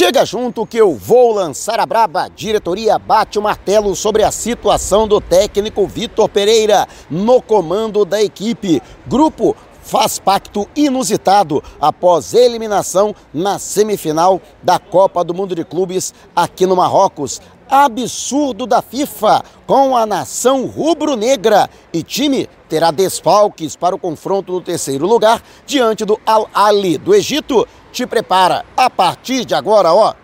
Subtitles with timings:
[0.00, 2.30] Chega junto que eu vou lançar a braba.
[2.34, 8.80] Diretoria bate o martelo sobre a situação do técnico Vitor Pereira no comando da equipe.
[9.06, 16.64] Grupo faz pacto inusitado após eliminação na semifinal da Copa do Mundo de Clubes aqui
[16.64, 17.38] no Marrocos.
[17.68, 24.60] Absurdo da FIFA com a nação rubro-negra e time terá desfalques para o confronto do
[24.62, 27.68] terceiro lugar diante do Al-Ali do Egito.
[27.92, 30.14] Te prepara a partir de agora, ó.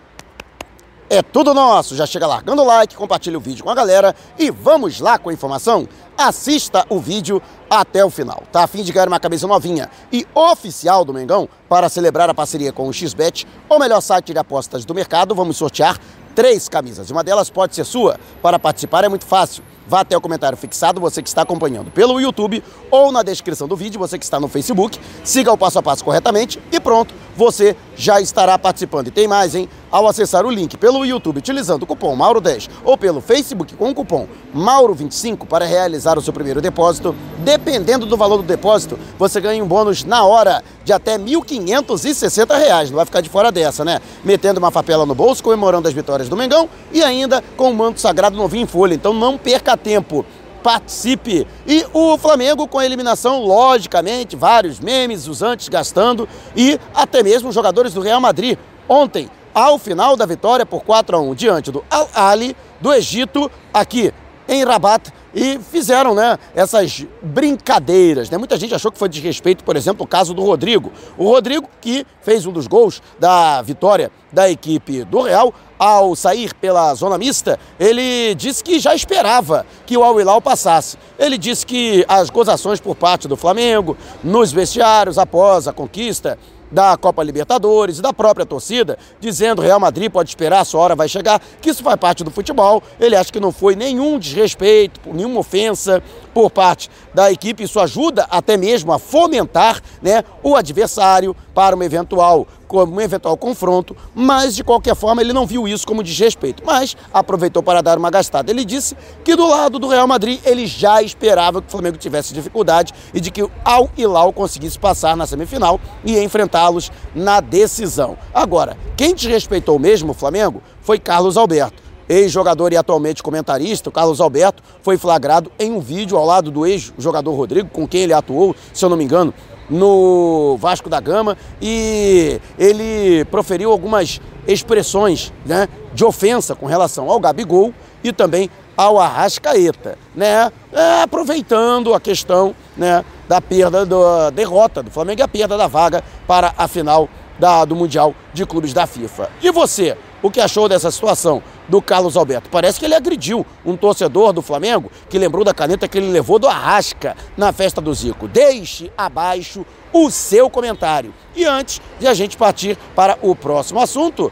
[1.09, 1.95] É tudo nosso.
[1.95, 5.29] Já chega largando o like, compartilha o vídeo com a galera e vamos lá com
[5.29, 5.87] a informação?
[6.17, 8.43] Assista o vídeo até o final.
[8.51, 12.33] Tá a fim de ganhar uma cabeça novinha e oficial do Mengão para celebrar a
[12.33, 15.33] parceria com o XBET, o melhor site de apostas do mercado.
[15.33, 15.97] Vamos sortear
[16.35, 17.09] três camisas.
[17.09, 18.19] Uma delas pode ser sua.
[18.41, 19.63] Para participar é muito fácil.
[19.87, 22.61] Vá até o comentário fixado, você que está acompanhando pelo YouTube
[22.91, 24.99] ou na descrição do vídeo, você que está no Facebook.
[25.23, 29.07] Siga o passo a passo corretamente e pronto, você já estará participando.
[29.07, 29.69] E tem mais, hein?
[29.91, 33.95] Ao acessar o link pelo YouTube utilizando o cupom Mauro10 ou pelo Facebook com o
[33.95, 39.63] cupom Mauro25 para realizar o seu primeiro depósito, dependendo do valor do depósito, você ganha
[39.63, 42.89] um bônus na hora de até R$ 1.560.
[42.89, 44.01] Não vai ficar de fora dessa, né?
[44.25, 48.01] Metendo uma papela no bolso, comemorando as vitórias do Mengão e ainda com o manto
[48.01, 48.95] sagrado novinho em folha.
[48.95, 50.25] Então não perca tempo
[50.67, 51.47] participe.
[51.65, 57.53] E o Flamengo com a eliminação, logicamente, vários memes, os antes gastando e até mesmo
[57.53, 58.59] jogadores do Real Madrid.
[58.89, 64.13] Ontem, ao final da vitória por 4 a 1 diante do Al-Ali do Egito, aqui
[64.47, 68.29] em Rabat, e fizeram né, essas brincadeiras.
[68.29, 68.37] Né?
[68.37, 70.91] Muita gente achou que foi desrespeito, por exemplo, o caso do Rodrigo.
[71.17, 76.53] O Rodrigo, que fez um dos gols da vitória da equipe do Real, ao sair
[76.55, 80.97] pela zona mista, ele disse que já esperava que o Al Hilal passasse.
[81.19, 86.37] Ele disse que as gozações por parte do Flamengo, nos vestiários após a conquista
[86.71, 91.41] da Copa Libertadores da própria torcida, dizendo Real Madrid pode esperar, sua hora vai chegar,
[91.61, 92.83] que isso faz parte do futebol.
[92.99, 96.01] Ele acha que não foi nenhum desrespeito, nenhuma ofensa
[96.33, 97.63] por parte da equipe.
[97.63, 103.37] Isso ajuda até mesmo a fomentar né, o adversário para uma eventual como um eventual
[103.37, 107.97] confronto, mas de qualquer forma ele não viu isso como desrespeito, mas aproveitou para dar
[107.97, 108.51] uma gastada.
[108.51, 112.33] Ele disse que do lado do Real Madrid ele já esperava que o Flamengo tivesse
[112.33, 118.17] dificuldade e de que o Al Hilal conseguisse passar na semifinal e enfrentá-los na decisão.
[118.33, 124.21] Agora, quem desrespeitou mesmo o Flamengo foi Carlos Alberto ex-jogador e atualmente comentarista, o Carlos
[124.21, 128.55] Alberto, foi flagrado em um vídeo ao lado do ex-jogador Rodrigo, com quem ele atuou,
[128.73, 129.33] se eu não me engano,
[129.69, 137.19] no Vasco da Gama, e ele proferiu algumas expressões né, de ofensa com relação ao
[137.19, 137.73] Gabigol
[138.03, 144.91] e também ao Arrascaeta, né, é, aproveitando a questão né, da perda, da derrota do
[144.91, 148.85] Flamengo e a perda da vaga para a final da, do Mundial de Clubes da
[148.85, 149.29] FIFA.
[149.41, 152.49] E você, o que achou dessa situação do Carlos Alberto?
[152.49, 156.39] Parece que ele agrediu um torcedor do Flamengo que lembrou da caneta que ele levou
[156.39, 158.27] do Arrasca na festa do Zico.
[158.27, 161.13] Deixe abaixo o seu comentário.
[161.35, 164.31] E antes de a gente partir para o próximo assunto,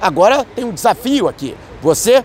[0.00, 1.56] agora tem um desafio aqui.
[1.82, 2.24] Você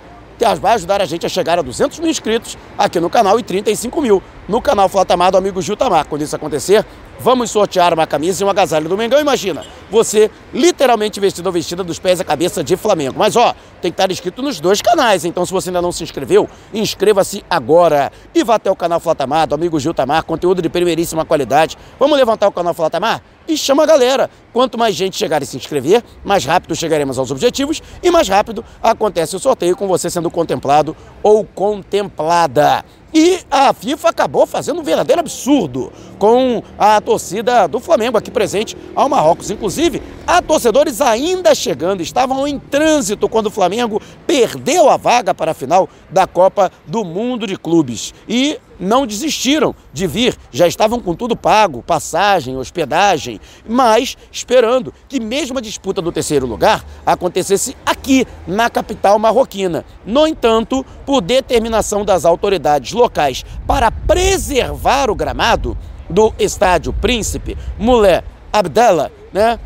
[0.59, 4.01] vai ajudar a gente a chegar a 200 mil inscritos aqui no canal e 35
[4.01, 6.05] mil no canal Flatamar do amigo Gil Tamar.
[6.05, 6.85] Quando isso acontecer,
[7.19, 9.19] vamos sortear uma camisa e um agasalho do Mengão.
[9.19, 13.15] Imagina, você literalmente vestido ou vestida dos pés à cabeça de Flamengo.
[13.17, 16.03] Mas ó, tem que estar inscrito nos dois canais, então se você ainda não se
[16.03, 18.11] inscreveu, inscreva-se agora.
[18.33, 21.77] E vá até o canal Flatamar do amigo Gil Tamar, conteúdo de primeiríssima qualidade.
[21.99, 23.21] Vamos levantar o canal Flatamar?
[23.47, 24.29] E chama a galera.
[24.51, 28.65] Quanto mais gente chegar e se inscrever, mais rápido chegaremos aos objetivos e mais rápido
[28.81, 32.83] acontece o sorteio com você sendo contemplado ou contemplada.
[33.17, 35.89] E a FIFA acabou fazendo um verdadeiro absurdo
[36.19, 39.49] com a torcida do Flamengo aqui presente ao Marrocos.
[39.49, 45.51] Inclusive, há torcedores ainda chegando, estavam em trânsito quando o Flamengo perdeu a vaga para
[45.51, 48.13] a final da Copa do Mundo de Clubes.
[48.27, 55.19] E não desistiram de vir, já estavam com tudo pago, passagem, hospedagem, mas esperando que
[55.19, 59.85] mesmo a disputa do terceiro lugar acontecesse aqui, na capital marroquina.
[60.05, 65.77] No entanto, por determinação das autoridades locais para preservar o gramado
[66.09, 68.23] do estádio Príncipe Mulher
[68.53, 69.59] Abdallah, né,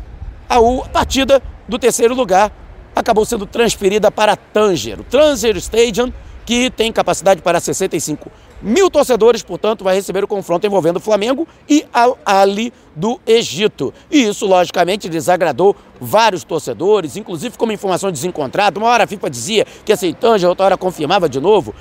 [0.48, 0.58] a
[0.88, 2.52] partida do terceiro lugar
[2.94, 6.12] acabou sendo transferida para Tanger, o Tanger Stadium,
[6.44, 8.30] que tem capacidade para 65
[8.62, 13.92] mil torcedores, portanto, vai receber o confronto envolvendo o Flamengo e Al Ali do Egito.
[14.10, 18.78] E isso, logicamente, desagradou vários torcedores, inclusive como informação desencontrada.
[18.78, 21.74] Uma hora a FIFA dizia que assim, Tanja, outra hora confirmava de novo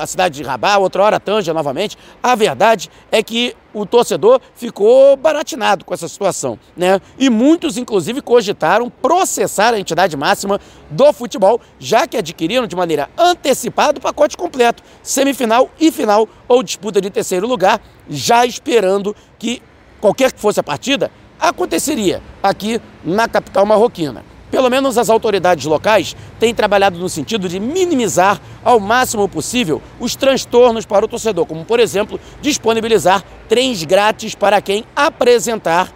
[0.00, 1.98] a cidade de Rabat, outra hora Tanja novamente.
[2.22, 6.98] A verdade é que o torcedor ficou baratinado com essa situação, né?
[7.18, 10.58] E muitos, inclusive, cogitaram processar a entidade máxima
[10.90, 16.62] do futebol, já que adquiriram de maneira antecipada o pacote completo, semifinal e final ou
[16.62, 17.78] disputa de terceiro lugar,
[18.08, 19.60] já esperando que
[20.00, 24.24] qualquer que fosse a partida, aconteceria aqui na capital marroquina.
[24.50, 30.14] Pelo menos as autoridades locais têm trabalhado no sentido de minimizar ao máximo possível os
[30.14, 35.92] transtornos para o torcedor, como, por exemplo, disponibilizar trens grátis para quem apresentar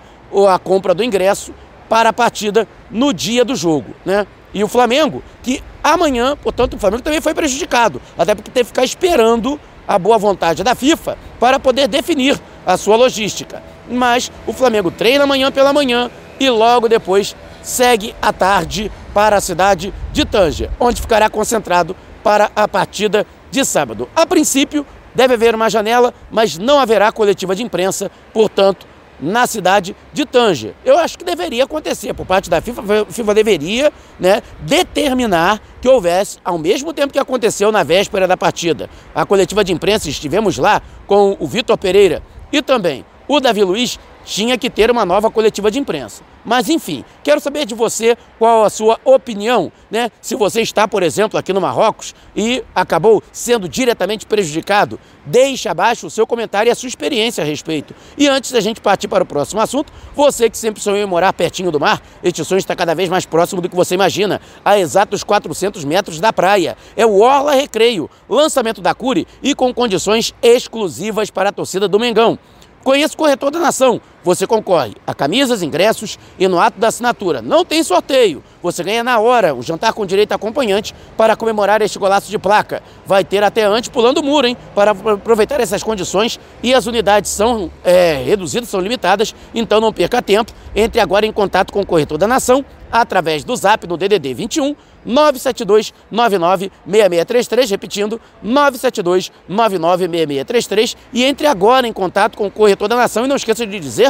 [0.48, 1.54] a compra do ingresso
[1.88, 3.94] para a partida no dia do jogo.
[4.04, 4.26] Né?
[4.52, 8.70] E o Flamengo, que amanhã, portanto, o Flamengo também foi prejudicado, até porque teve que
[8.70, 14.52] ficar esperando a boa vontade da FIFA para poder definir a sua logística mas o
[14.52, 20.24] Flamengo treina amanhã pela manhã e logo depois segue à tarde para a cidade de
[20.24, 24.08] Tanger, onde ficará concentrado para a partida de sábado.
[24.14, 28.86] A princípio, deve haver uma janela, mas não haverá coletiva de imprensa, portanto,
[29.20, 30.72] na cidade de Tanger.
[30.84, 35.88] Eu acho que deveria acontecer por parte da FIFA, a FIFA deveria né, determinar que
[35.88, 40.56] houvesse, ao mesmo tempo que aconteceu na véspera da partida, a coletiva de imprensa, estivemos
[40.56, 45.30] lá com o Vitor Pereira e também o Davi Luiz tinha que ter uma nova
[45.30, 46.24] coletiva de imprensa.
[46.44, 50.10] Mas enfim, quero saber de você qual a sua opinião, né?
[50.20, 56.08] Se você está, por exemplo, aqui no Marrocos e acabou sendo diretamente prejudicado, deixe abaixo
[56.08, 57.94] o seu comentário e a sua experiência a respeito.
[58.18, 61.32] E antes da gente partir para o próximo assunto, você que sempre sonhou em morar
[61.32, 64.76] pertinho do mar, este sonho está cada vez mais próximo do que você imagina, a
[64.76, 66.76] exatos 400 metros da praia.
[66.96, 72.00] É o Orla Recreio, lançamento da Cure e com condições exclusivas para a torcida do
[72.00, 72.38] Mengão.
[72.82, 74.00] Conheça o Corretor da Nação.
[74.22, 77.40] Você concorre a camisas, ingressos e no ato da assinatura.
[77.40, 78.42] Não tem sorteio.
[78.62, 82.38] Você ganha na hora um jantar com direito a acompanhante para comemorar este golaço de
[82.38, 82.82] placa.
[83.06, 84.56] Vai ter até antes pulando o muro, hein?
[84.74, 90.20] Para aproveitar essas condições e as unidades são é, reduzidas, são limitadas, então não perca
[90.20, 90.52] tempo.
[90.76, 94.74] Entre agora em contato com o Corretor da Nação através do zap no DDD 21
[95.04, 102.88] 972 99 6633, repetindo, 972 99 6633 e entre agora em contato com o Corretor
[102.88, 104.09] da Nação e não esqueça de dizer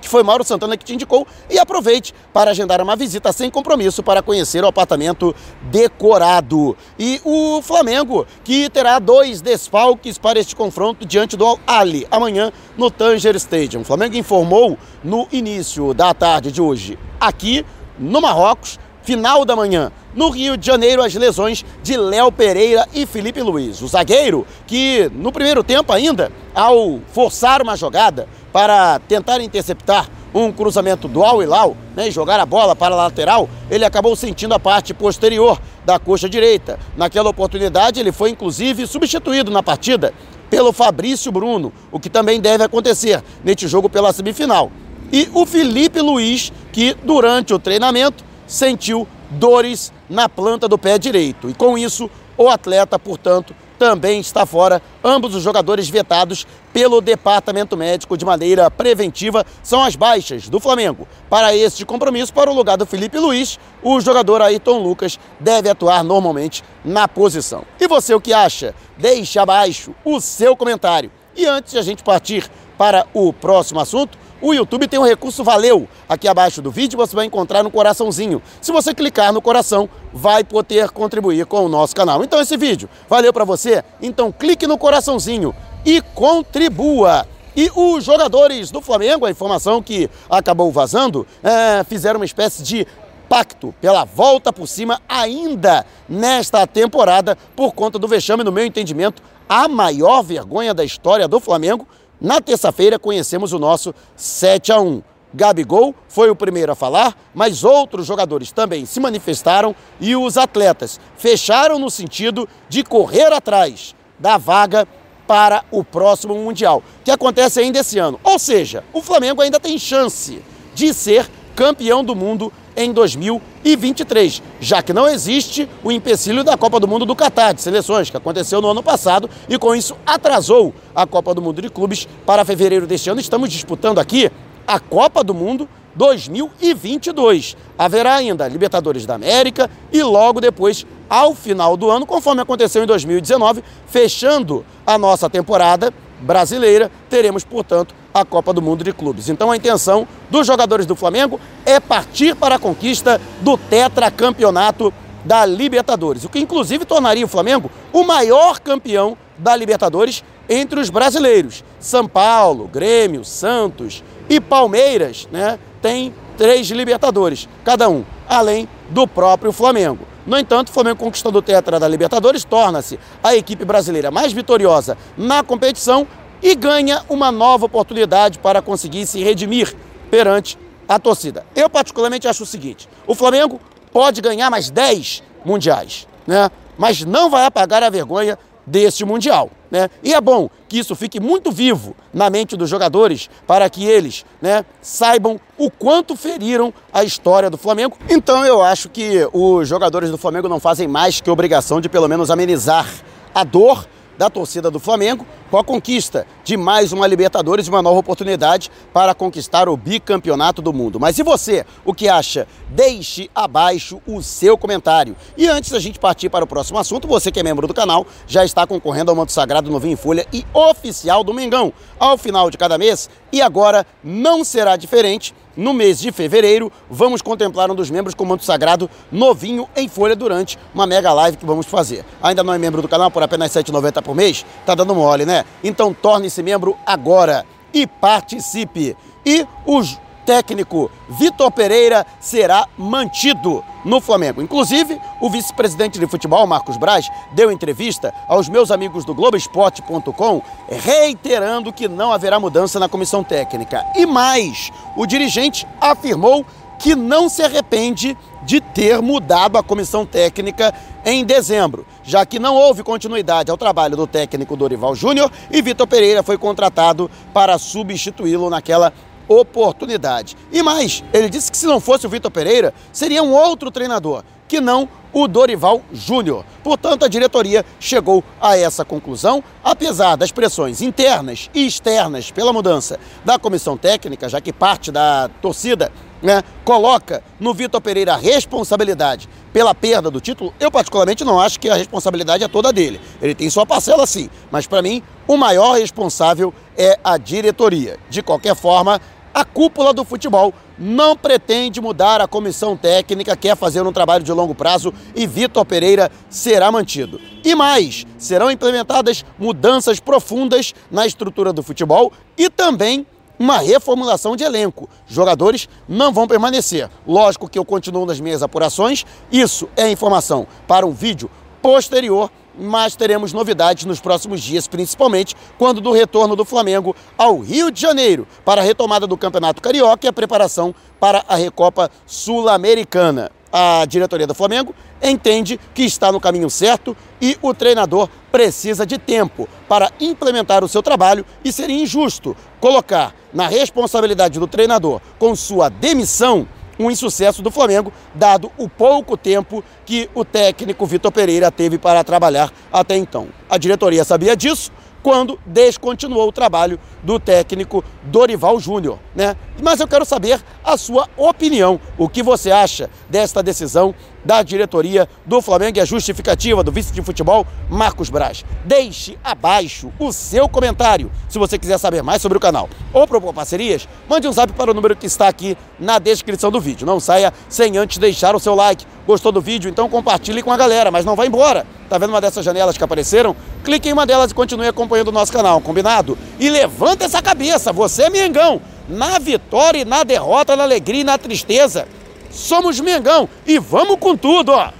[0.00, 4.02] que foi Mauro Santana que te indicou e aproveite para agendar uma visita sem compromisso
[4.02, 6.76] para conhecer o apartamento decorado.
[6.98, 12.90] E o Flamengo, que terá dois desfalques para este confronto diante do Ali amanhã no
[12.90, 13.82] Tanger Stadium.
[13.82, 17.64] O Flamengo informou no início da tarde de hoje aqui
[17.98, 19.92] no Marrocos, final da manhã.
[20.14, 23.80] No Rio de Janeiro, as lesões de Léo Pereira e Felipe Luiz.
[23.80, 30.52] O zagueiro, que no primeiro tempo ainda, ao forçar uma jogada para tentar interceptar um
[30.52, 34.54] cruzamento do Al Hilal né, e jogar a bola para a lateral, ele acabou sentindo
[34.54, 36.78] a parte posterior da coxa direita.
[36.96, 40.14] Naquela oportunidade, ele foi inclusive substituído na partida
[40.48, 44.70] pelo Fabrício Bruno, o que também deve acontecer neste jogo pela semifinal
[45.12, 51.48] e o Felipe Luiz, que durante o treinamento sentiu dores na planta do pé direito.
[51.48, 54.82] E com isso, o atleta, portanto, também está fora.
[55.02, 61.08] Ambos os jogadores vetados pelo departamento médico de maneira preventiva são as baixas do Flamengo.
[61.30, 66.04] Para este compromisso, para o lugar do Felipe Luiz, o jogador Ayrton Lucas deve atuar
[66.04, 67.64] normalmente na posição.
[67.80, 68.74] E você o que acha?
[68.98, 71.10] Deixe abaixo o seu comentário.
[71.34, 75.44] E antes de a gente partir para o próximo assunto, o YouTube tem um recurso
[75.44, 75.88] Valeu.
[76.08, 78.42] Aqui abaixo do vídeo você vai encontrar no coraçãozinho.
[78.60, 82.24] Se você clicar no coração, vai poder contribuir com o nosso canal.
[82.24, 83.84] Então esse vídeo valeu para você?
[84.00, 87.26] Então clique no coraçãozinho e contribua.
[87.56, 92.86] E os jogadores do Flamengo, a informação que acabou vazando, é, fizeram uma espécie de
[93.28, 99.22] pacto pela volta por cima ainda nesta temporada por conta do vexame, no meu entendimento,
[99.48, 101.86] a maior vergonha da história do Flamengo
[102.20, 105.02] na terça-feira conhecemos o nosso 7 a 1.
[105.32, 111.00] Gabigol foi o primeiro a falar, mas outros jogadores também se manifestaram e os atletas
[111.16, 114.86] fecharam no sentido de correr atrás da vaga
[115.26, 118.18] para o próximo Mundial, que acontece ainda esse ano.
[118.24, 120.42] Ou seja, o Flamengo ainda tem chance
[120.74, 126.80] de ser campeão do mundo em 2023, já que não existe o empecilho da Copa
[126.80, 130.74] do Mundo do Catar de seleções, que aconteceu no ano passado e com isso atrasou
[130.94, 133.20] a Copa do Mundo de Clubes para fevereiro deste ano.
[133.20, 134.30] Estamos disputando aqui
[134.66, 137.54] a Copa do Mundo 2022.
[137.76, 142.86] Haverá ainda Libertadores da América e logo depois, ao final do ano, conforme aconteceu em
[142.86, 149.28] 2019, fechando a nossa temporada brasileira, teremos, portanto, a Copa do Mundo de Clubes.
[149.28, 154.92] Então a intenção dos jogadores do Flamengo é partir para a conquista do tetracampeonato
[155.24, 160.90] da Libertadores, o que inclusive tornaria o Flamengo o maior campeão da Libertadores entre os
[160.90, 161.62] brasileiros.
[161.78, 169.52] São Paulo, Grêmio, Santos e Palmeiras, né, tem três Libertadores, cada um, além do próprio
[169.52, 170.10] Flamengo.
[170.26, 174.96] No entanto, o Flamengo conquistando o Tetra da Libertadores torna-se a equipe brasileira mais vitoriosa
[175.16, 176.06] na competição
[176.42, 179.74] e ganha uma nova oportunidade para conseguir se redimir
[180.10, 181.44] perante a torcida.
[181.54, 183.60] Eu particularmente acho o seguinte, o Flamengo
[183.92, 186.50] pode ganhar mais 10 mundiais, né?
[186.76, 189.50] mas não vai apagar a vergonha deste Mundial.
[189.70, 189.88] Né?
[190.02, 194.24] E é bom que isso fique muito vivo na mente dos jogadores para que eles
[194.40, 197.96] né, saibam o quanto feriram a história do Flamengo.
[198.08, 202.08] Então eu acho que os jogadores do Flamengo não fazem mais que obrigação de pelo
[202.08, 202.88] menos amenizar
[203.34, 203.86] a dor
[204.20, 208.70] da torcida do Flamengo com a conquista de mais uma Libertadores e uma nova oportunidade
[208.92, 211.00] para conquistar o bicampeonato do mundo.
[211.00, 212.46] Mas e você, o que acha?
[212.68, 215.16] Deixe abaixo o seu comentário.
[215.38, 218.06] E antes da gente partir para o próximo assunto, você que é membro do canal
[218.26, 222.50] já está concorrendo ao manto sagrado novinho em folha e oficial do Mengão ao final
[222.50, 227.74] de cada mês e agora não será diferente no mês de fevereiro, vamos contemplar um
[227.74, 232.04] dos membros com manto sagrado novinho em folha durante uma mega live que vamos fazer.
[232.22, 234.44] Ainda não é membro do canal por apenas R$ 7,90 por mês?
[234.64, 235.44] Tá dando mole, né?
[235.62, 238.96] Então torne-se membro agora e participe.
[239.24, 239.98] E os
[240.30, 244.40] técnico Vitor Pereira será mantido no Flamengo.
[244.40, 251.72] Inclusive, o vice-presidente de futebol, Marcos Braz, deu entrevista aos meus amigos do Globoesporte.com, reiterando
[251.72, 253.84] que não haverá mudança na comissão técnica.
[253.96, 256.46] E mais, o dirigente afirmou
[256.78, 260.72] que não se arrepende de ter mudado a comissão técnica
[261.04, 265.86] em dezembro, já que não houve continuidade ao trabalho do técnico Dorival Júnior e Vitor
[265.86, 268.92] Pereira foi contratado para substituí-lo naquela
[269.30, 270.36] oportunidade.
[270.50, 274.24] E mais, ele disse que se não fosse o Vitor Pereira, seria um outro treinador,
[274.48, 276.44] que não o Dorival Júnior.
[276.64, 282.98] Portanto, a diretoria chegou a essa conclusão, apesar das pressões internas e externas pela mudança
[283.24, 289.28] da comissão técnica, já que parte da torcida né, coloca no Vitor Pereira a responsabilidade
[289.52, 293.00] pela perda do título, eu particularmente não acho que a responsabilidade é toda dele.
[293.22, 297.98] Ele tem sua parcela sim, mas para mim o maior responsável é a diretoria.
[298.08, 299.00] De qualquer forma,
[299.32, 304.32] a cúpula do futebol não pretende mudar a comissão técnica, quer fazer um trabalho de
[304.32, 307.20] longo prazo e Vitor Pereira será mantido.
[307.44, 313.06] E mais, serão implementadas mudanças profundas na estrutura do futebol e também
[313.38, 314.88] uma reformulação de elenco.
[315.06, 316.90] Jogadores não vão permanecer.
[317.06, 321.30] Lógico que eu continuo nas minhas apurações, isso é informação para um vídeo
[321.62, 327.70] posterior mas teremos novidades nos próximos dias, principalmente quando do retorno do Flamengo ao Rio
[327.70, 333.30] de Janeiro para a retomada do Campeonato Carioca e a preparação para a Recopa Sul-Americana.
[333.52, 338.96] A diretoria do Flamengo entende que está no caminho certo e o treinador precisa de
[338.96, 345.34] tempo para implementar o seu trabalho e seria injusto colocar na responsabilidade do treinador com
[345.34, 346.46] sua demissão
[346.80, 352.02] um insucesso do Flamengo, dado o pouco tempo que o técnico Vitor Pereira teve para
[352.02, 353.28] trabalhar até então.
[353.50, 354.72] A diretoria sabia disso
[355.02, 359.36] quando descontinuou o trabalho do técnico Dorival Júnior, né?
[359.62, 361.80] Mas eu quero saber a sua opinião.
[361.98, 366.92] O que você acha desta decisão da diretoria do Flamengo e a justificativa do vice
[366.92, 368.44] de futebol, Marcos Braz?
[368.64, 371.10] Deixe abaixo o seu comentário.
[371.28, 374.70] Se você quiser saber mais sobre o canal ou propor parcerias, mande um zap para
[374.70, 376.86] o número que está aqui na descrição do vídeo.
[376.86, 378.86] Não saia sem antes deixar o seu like.
[379.06, 379.68] Gostou do vídeo?
[379.68, 381.66] Então compartilhe com a galera, mas não vá embora.
[381.88, 383.34] Tá vendo uma dessas janelas que apareceram?
[383.64, 386.16] Clique em uma delas e continue acompanhando o nosso canal, combinado?
[386.38, 391.18] E levanta essa cabeça, você Mengão, na vitória e na derrota, na alegria e na
[391.18, 391.86] tristeza.
[392.30, 394.70] Somos Mengão e vamos com tudo, ó!